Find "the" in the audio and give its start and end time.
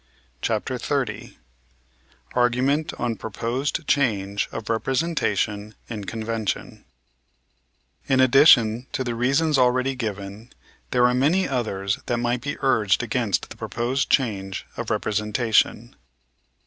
9.03-9.13, 13.51-13.55